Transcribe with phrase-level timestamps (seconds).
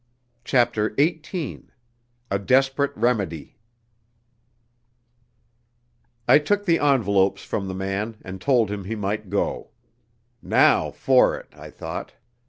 [0.43, 1.65] CHAPTER XVIII
[2.31, 3.59] A Desperate Remedy
[6.27, 9.69] I took the envelopes from the man and told him he might go.
[10.41, 11.49] Now for it!
[11.55, 12.13] I thought.